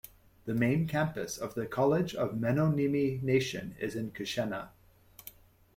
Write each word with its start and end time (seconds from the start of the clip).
The 0.45 0.55
main 0.55 0.87
campus 0.87 1.37
of 1.37 1.53
the 1.53 1.67
College 1.67 2.15
of 2.15 2.35
Menominee 2.35 3.19
Nation 3.21 3.75
is 3.79 3.93
in 3.95 4.09
Keshena. 4.09 4.69